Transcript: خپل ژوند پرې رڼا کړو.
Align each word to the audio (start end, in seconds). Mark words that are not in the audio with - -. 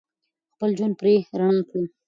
خپل 0.53 0.69
ژوند 0.77 0.93
پرې 0.99 1.15
رڼا 1.39 1.59
کړو. 1.69 1.83